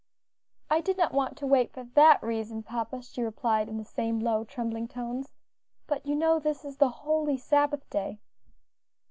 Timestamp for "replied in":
3.21-3.77